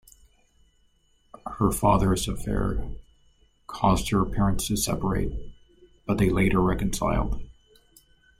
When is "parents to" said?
4.25-4.75